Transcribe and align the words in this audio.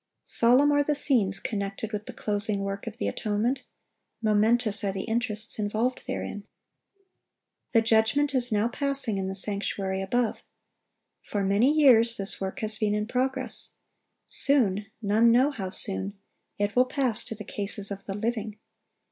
Solemn 0.23 0.71
are 0.71 0.81
the 0.81 0.95
scenes 0.95 1.39
connected 1.39 1.91
with 1.91 2.07
the 2.07 2.13
closing 2.13 2.61
work 2.61 2.87
of 2.87 2.97
the 2.97 3.07
atonement. 3.07 3.65
Momentous 4.19 4.83
are 4.83 4.91
the 4.91 5.03
interests 5.03 5.59
involved 5.59 6.07
therein. 6.07 6.47
The 7.73 7.83
judgment 7.83 8.33
is 8.33 8.51
now 8.51 8.67
passing 8.67 9.19
in 9.19 9.27
the 9.27 9.35
sanctuary 9.35 10.01
above. 10.01 10.41
For 11.21 11.43
many 11.43 11.71
years 11.71 12.17
this 12.17 12.41
work 12.41 12.61
has 12.61 12.79
been 12.79 12.95
in 12.95 13.05
progress. 13.05 13.73
Soon—none 14.27 15.31
know 15.31 15.51
how 15.51 15.69
soon—it 15.69 16.75
will 16.75 16.85
pass 16.85 17.23
to 17.25 17.35
the 17.35 17.43
cases 17.45 17.91
of 17.91 18.05
the 18.05 18.15
living. 18.15 18.57